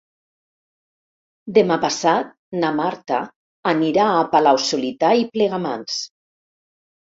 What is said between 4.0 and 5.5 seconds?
a Palau-solità i